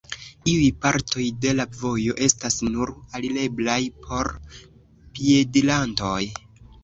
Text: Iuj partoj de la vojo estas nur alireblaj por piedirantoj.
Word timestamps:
Iuj 0.51 0.69
partoj 0.85 1.25
de 1.43 1.51
la 1.57 1.65
vojo 1.81 2.15
estas 2.29 2.57
nur 2.69 2.93
alireblaj 3.19 3.77
por 4.07 4.31
piedirantoj. 5.19 6.19